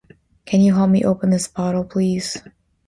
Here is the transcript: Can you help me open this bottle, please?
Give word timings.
Can 0.45 0.61
you 0.61 0.73
help 0.73 0.89
me 0.89 1.05
open 1.05 1.29
this 1.29 1.47
bottle, 1.47 1.83
please? 1.83 2.41